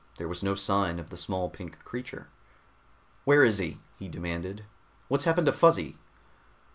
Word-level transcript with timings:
There 0.17 0.27
was 0.27 0.41
no 0.41 0.55
sign 0.55 0.97
of 0.97 1.11
the 1.11 1.15
small 1.15 1.47
pink 1.47 1.83
creature. 1.85 2.25
"Where 3.23 3.43
is 3.43 3.59
he?" 3.59 3.81
he 3.99 4.07
demanded. 4.07 4.65
"What's 5.09 5.25
happened 5.25 5.45
to 5.45 5.51
Fuzzy?" 5.53 5.95